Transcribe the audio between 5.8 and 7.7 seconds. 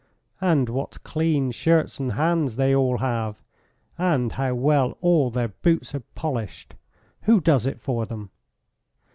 are polished! Who does